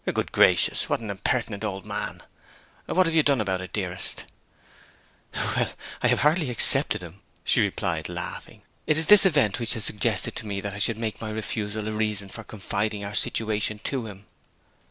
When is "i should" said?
10.73-10.97